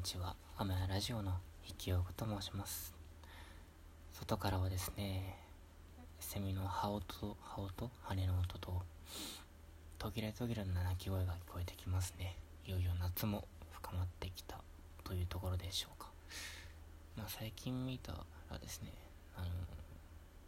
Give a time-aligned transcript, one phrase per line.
[0.00, 0.34] にちは。
[0.56, 1.30] アマヤラジオの
[1.68, 2.94] 引きよと申します。
[4.14, 5.36] 外からはですね、
[6.18, 7.90] セミの羽音と、羽音？
[8.04, 8.80] 羽の音と、
[9.98, 12.34] 途切れ途切れの鳴き声が聞こえてきますね。
[12.66, 14.56] いよいよ夏も深まってきた
[15.04, 16.08] というところでしょうか。
[17.18, 18.12] まあ最近見た
[18.50, 18.94] らですね、
[19.36, 19.48] あの、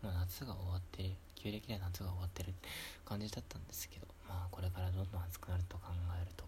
[0.00, 2.54] まあ、夏が終わってる、旧暦で夏が終わってる
[3.04, 5.86] 感じだったんですけど、まあこれからどんどん暑くなると考
[6.22, 6.44] えると、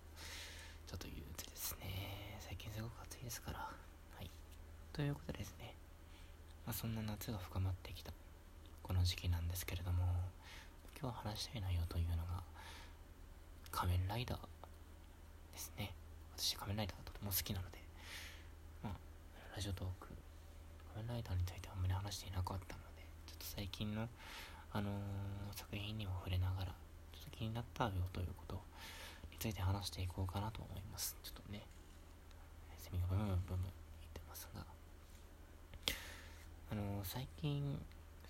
[0.92, 2.36] ちょっと憂鬱ですね。
[2.38, 3.60] 最近すごく暑いですから。
[3.60, 4.28] はい。
[4.92, 5.74] ということですね。
[6.66, 8.12] まあそんな夏が深まってきた、
[8.82, 10.04] この時期なんですけれども、
[11.00, 12.44] 今日話したい内容というのが、
[13.70, 14.38] 仮面ライダー
[15.52, 15.94] ですね。
[16.36, 17.78] 私仮面ライダーがとても好きなので、
[18.84, 20.08] まあ、ラジオトーク、
[20.92, 24.06] 仮面ライダーについてあんまり話していなかったので、ちょっと最近の、
[24.72, 24.92] あのー、
[25.56, 26.76] 作品にも触れながら、
[27.16, 28.60] ちょっと気になったよということに
[29.42, 31.16] ついて話していこうかなと思います。
[31.24, 31.66] ちょっとね、
[32.78, 34.62] セミがブンブンブンブン言ってますが、
[36.70, 37.76] あのー、最近、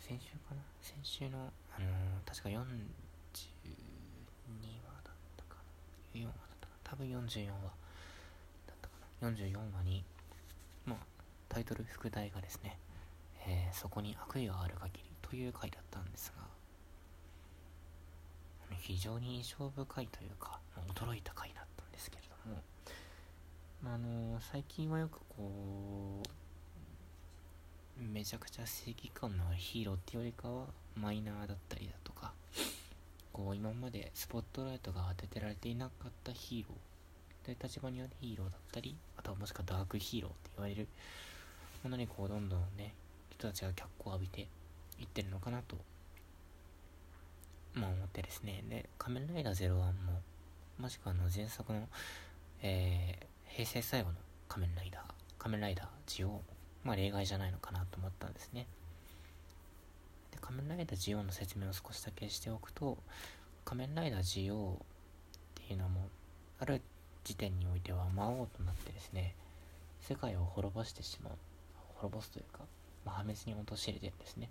[0.01, 0.63] 先週かな？
[0.81, 2.65] 先週の、あのー、確か42話
[5.05, 5.61] だったか
[6.17, 6.81] な ?4 話だったかな？
[6.83, 7.61] 多分44話
[8.67, 10.03] だったかな ?44 話に、
[10.87, 10.97] まあ、
[11.51, 12.79] タイトル副題がですね、
[13.47, 16.43] えー、そこに悪意がある限りという回だったんですが、
[18.79, 20.59] 非常に印象深いというか、
[20.95, 22.63] 驚いた回だったんですけれども、
[23.83, 26.23] まあ、の最近はよくこ
[27.99, 32.33] う、めちゃくちゃ正義感のあるヒーローっていうよりかは、マイナーだったりだとか、
[33.33, 40.87] こう、今までスポットライトが当ててられていなかったヒーロー、という立場にあるヒーローだったり、あとはもしくはダークヒーローって言われる
[41.83, 42.95] ものにこう、どんどんね、
[43.31, 44.47] 人たちが脚光を浴びて
[45.01, 45.77] いってるのかなと、
[47.75, 48.63] まあ思ってですね。
[48.69, 49.93] で、仮面ライダー01も、
[50.79, 51.89] もしくはあの前作の、
[52.63, 54.17] えー、平成最後の
[54.49, 55.03] 仮面ライダー、
[55.39, 56.43] 仮面ライダージオも、
[56.85, 58.67] まあ例外じゃないのかなと思ったんですね。
[60.31, 62.99] で、仮面ライダージオの説明を少しだけしておくと、
[63.65, 66.09] 仮面ライダージオっていうのも、
[66.59, 66.83] ある
[67.25, 69.35] 時点においては魔王となってですね、
[70.01, 71.33] 世界を滅ぼしてしまう。
[71.95, 72.65] 滅ぼすというか、
[73.05, 74.51] まあ、破滅に陥れてるんですね。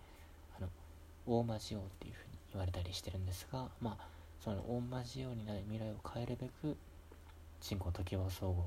[1.26, 4.06] 大魔ジオっていうふうに言われたりしてるんですが、まあ、
[4.44, 6.76] その大魔ジオになる未来を変えるべく、
[7.62, 8.66] 進行時は総合、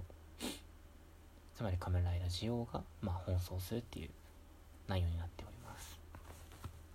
[1.57, 4.11] つまり仮面ライダージオが、まあ、奔走するっていう
[4.89, 5.99] 内容になっております。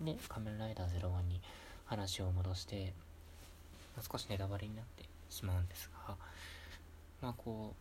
[0.02, 1.42] で、仮面ライダー01に
[1.86, 2.94] 話を戻して、
[3.96, 6.16] まあ、少しネタバレになってしまうんですが、
[7.22, 7.74] まあこ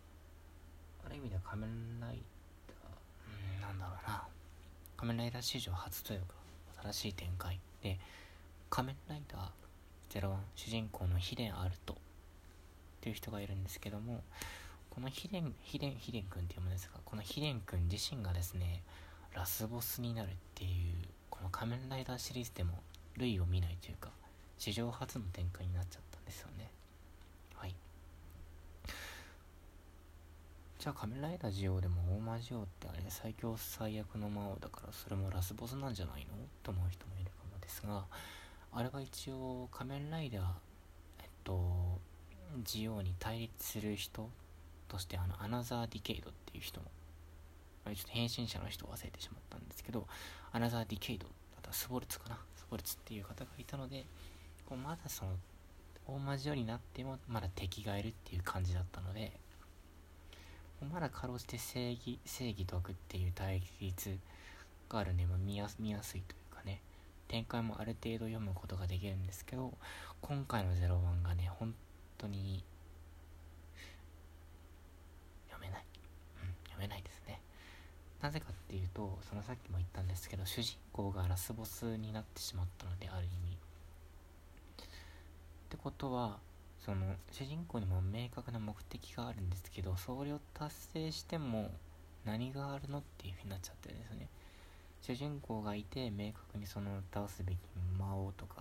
[1.04, 2.22] う、ある意味では仮面ライ
[2.68, 4.22] ダー、うん、なんだろうな、
[4.96, 6.34] 仮面ライダー史上初というか、
[6.82, 7.98] 新しい展開で、
[8.70, 11.96] 仮面ライダー01主人公のヒデンアルトっ
[13.00, 14.22] ていう人がいるんですけども、
[14.90, 18.82] このヒデン、ヒデン、ヒデン君って読むんですが、このヒデン君自身がですね、
[19.34, 20.70] ラスボスになるっていう、
[21.30, 22.82] この仮面ライダーシリーズでも
[23.16, 24.10] 類を見ないというか、
[24.58, 26.70] 史上初の展開になっちゃったんですよね。
[27.54, 27.74] はい。
[30.78, 36.36] じゃあ仮面ライダージオでも大魔ジオってあれ最強最悪の魔王だからそれもラスボスなんじゃないの？
[36.62, 38.06] と思う人もいるかもですが、
[38.72, 40.42] あれは一応仮面ライダー、
[41.20, 42.00] えっと、
[42.64, 44.30] ジオウに対立する人
[44.88, 46.86] としてあの、アナザーディケイドっていう人も、
[47.84, 50.06] ちょっと変身者の人を忘れてしまったんですけど、
[50.50, 51.26] アナザーディケイド、
[51.58, 54.06] あとはスボルツかなスボルツっていう方がいたので、
[54.66, 55.32] こうまだその、
[56.06, 59.32] 大魔ジオになってもまだ敵がいるっていう感じだったので、
[60.90, 64.16] まだかろうじて正義、正義と悪っていう対立
[64.88, 66.80] があるんで、まあ、見や見やすいというかね、
[67.28, 69.72] 展開もある程度読むことができるんですけど、
[70.20, 71.74] 今回の01がね、本
[72.16, 72.64] 当に
[75.48, 75.84] 読めない。
[76.42, 77.40] うん、読めないですね。
[78.20, 83.52] なぜかっていうと、そのさっきも言ったんですけど、主人公がラスボスになってしまったので、ある意味。
[83.52, 83.58] っ
[85.68, 86.38] てことは、
[86.88, 91.70] その主人公にも明確な目的があるんですけどそれを達成しても
[92.24, 94.17] 何があるのっていう風になっちゃってるんですね
[95.08, 97.56] 主人公がいて明確にその倒すべき
[97.98, 98.56] 魔王とか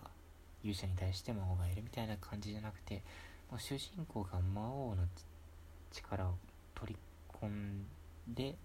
[0.63, 3.03] 勇者に対して魔王がいるみたいな感じじゃなくて
[3.51, 5.03] もう主人公が魔王の
[5.91, 6.35] 力を
[6.73, 6.99] 取り
[7.41, 7.85] 込ん
[8.29, 8.55] で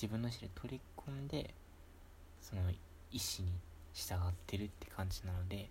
[0.00, 1.52] 自分の意思で取り込んで
[2.40, 2.62] その
[3.12, 3.52] 意志に
[3.92, 5.68] 従ってるって感じなので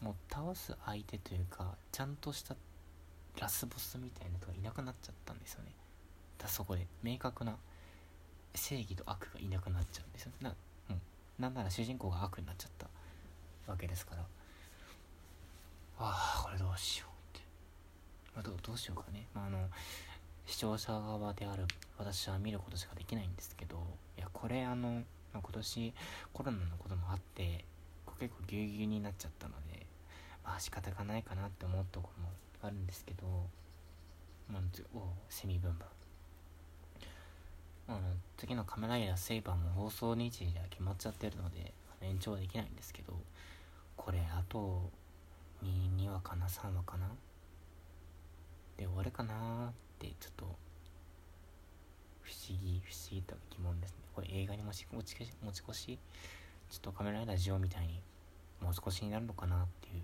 [0.00, 2.54] もう倒す相手というかちゃんとした
[3.40, 5.72] ラスボスみたいな人がいなくなっちゃったんですよね。
[6.38, 7.56] だそこで明確な
[8.54, 10.32] 正義と悪がいなくなっちゃうんですよ。
[10.40, 10.54] な,、
[10.90, 11.00] うん、
[11.38, 12.88] なんなら主人公が悪になっちゃった
[13.70, 14.24] わけですから。
[15.98, 17.46] ああこれどうしようって、
[18.34, 19.68] まあ、どどうしようかね、まあ、あの
[20.46, 21.64] 視聴者側である
[21.98, 23.76] 私は見ることしかできないんですけど
[24.18, 25.02] いやこれあの、
[25.32, 25.94] まあ、今年
[26.32, 27.64] コロナのこともあって
[28.18, 29.86] 結構ぎゅうぎゅうになっちゃったので
[30.44, 32.30] まあ仕方がないかなって思うところも
[32.62, 33.26] あるんですけど、
[34.50, 34.62] まあ、
[34.94, 35.86] おセミブンバ
[37.88, 37.98] あの
[38.36, 43.14] 次のカメラやセイバーも放送日時が決まっちゃってるので延長はできないんですけど
[43.96, 44.90] これあと
[45.62, 47.08] 2 2話かな3話かな
[48.76, 50.44] で終わるかなってちょっと
[52.22, 53.96] 不思議不思議と疑問ですね。
[54.14, 55.98] これ映画にもし持ち持ち越し
[56.70, 58.00] ちょっとカメライダージオみたいに
[58.60, 60.02] もう少しになるのかなっていう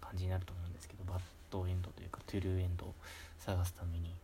[0.00, 2.94] 感じになると思うんですけどバッドエンドというかトゥルーエンドを
[3.38, 4.14] 探すために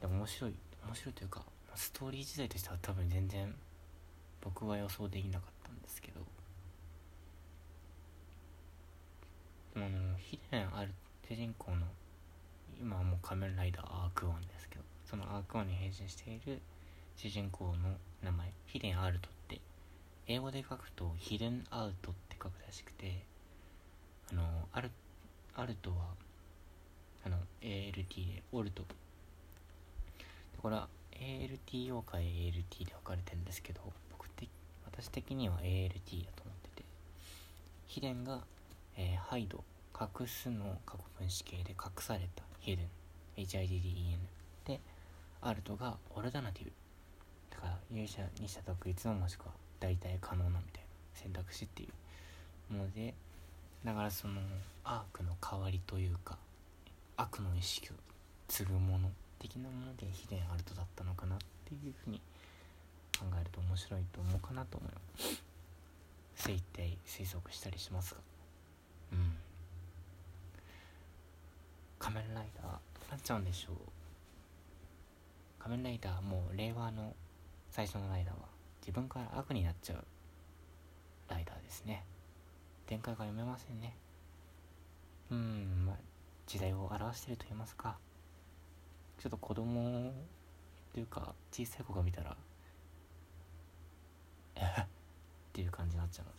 [0.00, 0.54] で面白い
[0.86, 1.42] 面白いというか
[1.74, 3.54] ストーリー自体としては多分全然
[4.40, 6.20] 僕は予想できなかったんですけど。
[9.74, 10.94] でもあのヒデンある
[11.28, 11.78] 主人公の
[12.80, 16.62] 今はもう仮面ライダーアークワンですけどそのアークワンに変身している
[17.14, 17.72] 主人公の
[18.22, 19.60] 名前ヒデンアルトって
[20.26, 23.22] 英語で書くとヒデンアウトって書くらしくて
[24.32, 24.42] あの
[24.72, 24.90] アル
[25.54, 25.96] アルトは
[27.24, 28.82] あの ALT でオルト
[30.66, 33.80] これは ALTO か ALT で分かれてるんですけど
[34.10, 34.48] 僕的
[34.84, 35.92] 私的には ALT
[36.24, 36.84] だと思ってて
[37.86, 38.40] 秘伝が、
[38.96, 39.62] えー、ハイド
[39.96, 42.88] 隠すの過去分子形で隠されたヒデン
[43.36, 44.16] HIDDEN
[44.66, 44.80] で
[45.40, 46.72] アルトがオルタナティブ。
[47.50, 51.88] だから勇者にした独立のもしくは大体可能なみたいな選択肢ってい
[52.70, 53.14] うもので
[53.84, 54.40] だからその
[54.82, 56.36] アークの代わりというか
[57.16, 57.92] 悪の意識を
[58.48, 59.10] 継ぐもの
[59.46, 62.20] 的なもので秘伝アルトだったのかなっていうふうに
[63.18, 65.42] 考えると面白いと思うかなと思います
[66.34, 68.20] 精一杯推測したりしますが。
[69.12, 69.32] うん。
[71.98, 72.78] 仮面ライダーど
[73.08, 73.76] うなっちゃうんでしょう。
[75.58, 77.14] 仮面ライダーもう令和の
[77.70, 78.40] 最初のライダーは
[78.82, 80.04] 自分から悪になっちゃう
[81.30, 82.04] ライダーですね。
[82.86, 83.96] 展開が読めませんね。
[85.30, 85.96] うんまあ
[86.46, 87.96] 時代を表してると言いますか。
[89.18, 90.12] ちょっと子供っ
[90.92, 92.34] ていうか小さい子が見たらっ？
[95.52, 96.36] ていう感じになっちゃうので。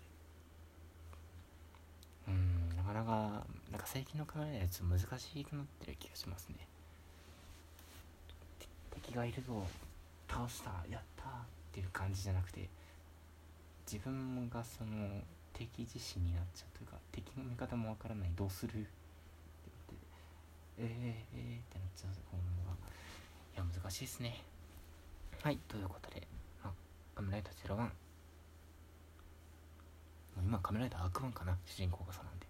[2.27, 5.05] うんなかなかなんか最近のカメラのやつ難し
[5.43, 6.55] くなってる気がしますね。
[8.91, 9.65] 敵がいるぞ
[10.27, 11.29] 倒したやったっ
[11.71, 12.67] ていう感じじゃなくて
[13.91, 15.21] 自分がその
[15.53, 18.87] 敵自身になっちゃうというか敵の味方もわからないどうする
[20.79, 22.77] えー、えー、ってなっちゃうこのが
[23.53, 24.43] いや難しいですね
[25.41, 26.27] はいということで、
[26.63, 26.73] まあ、
[27.15, 27.89] カメライダー01もう
[30.45, 32.45] 今カメライダーアークワンかな主人公がそうなんで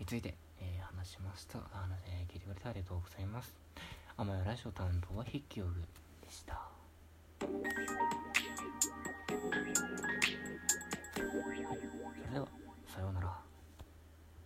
[0.00, 3.54] について、えー、話しましたあの、ね、聞いてくれてありがとうございます
[4.16, 5.72] あまやラジオ担当は筆記用具
[6.26, 6.68] でした